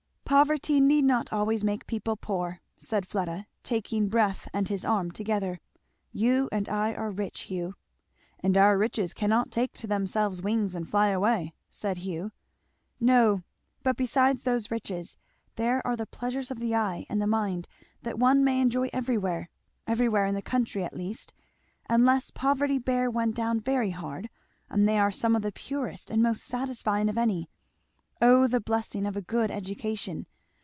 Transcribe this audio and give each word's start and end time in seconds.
"Poverty 0.31 0.79
need 0.79 1.03
not 1.03 1.33
always 1.33 1.61
make 1.61 1.85
people 1.85 2.15
poor," 2.15 2.61
said 2.77 3.05
Fleda 3.05 3.47
taking 3.63 4.07
breath 4.07 4.47
and 4.53 4.69
his 4.69 4.85
arm 4.85 5.11
together. 5.11 5.59
"You 6.13 6.47
and 6.53 6.69
I 6.69 6.93
are 6.93 7.11
rich, 7.11 7.41
Hugh." 7.41 7.75
"And 8.39 8.57
our 8.57 8.77
riches 8.77 9.13
cannot 9.13 9.51
take 9.51 9.73
to 9.73 9.87
themselves 9.87 10.41
wings 10.41 10.73
and 10.73 10.87
flyaway," 10.87 11.51
said 11.69 11.97
Hugh. 11.97 12.31
"No, 12.97 13.43
but 13.83 13.97
besides 13.97 14.43
those 14.43 14.71
riches 14.71 15.17
there 15.57 15.85
are 15.85 15.97
the 15.97 16.07
pleasures 16.07 16.49
of 16.49 16.61
the 16.61 16.75
eye 16.75 17.05
and 17.09 17.21
the 17.21 17.27
mind 17.27 17.67
that 18.03 18.17
one 18.17 18.41
may 18.41 18.61
enjoy 18.61 18.87
everywhere 18.93 19.49
everywhere 19.85 20.27
in 20.27 20.35
the 20.35 20.41
country 20.41 20.85
at 20.85 20.95
least 20.95 21.33
unless 21.89 22.31
poverty 22.31 22.79
bear 22.79 23.11
one 23.11 23.31
down 23.31 23.59
very 23.59 23.89
hard; 23.91 24.29
and 24.69 24.87
they 24.87 24.97
are 24.97 25.11
some 25.11 25.35
of 25.35 25.41
the 25.41 25.51
purest 25.51 26.09
and 26.09 26.23
most 26.23 26.43
satisfying 26.45 27.09
of 27.09 27.17
any. 27.17 27.49
O 28.23 28.45
the 28.45 28.61
blessing 28.61 29.07
of 29.07 29.15
a 29.15 29.21
good 29.23 29.49
education! 29.49 30.27